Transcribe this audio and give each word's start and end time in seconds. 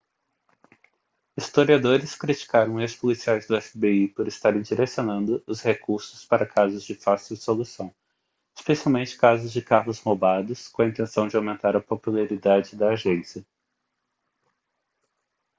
historiadores 1.37 2.15
criticaram 2.15 2.81
ex-policiais 2.81 3.45
do 3.45 3.55
fbi 3.61 4.07
por 4.07 4.27
estarem 4.27 4.63
direcionando 4.63 5.43
os 5.45 5.61
recursos 5.61 6.25
para 6.25 6.43
casos 6.43 6.83
de 6.83 6.95
fácil 6.95 7.37
solução 7.37 7.93
especialmente 8.57 9.15
casos 9.15 9.51
de 9.53 9.61
carros 9.61 9.99
roubados 9.99 10.67
com 10.69 10.81
a 10.81 10.87
intenção 10.87 11.27
de 11.27 11.35
aumentar 11.35 11.75
a 11.75 11.79
popularidade 11.81 12.75
da 12.75 12.89
agência 12.93 13.45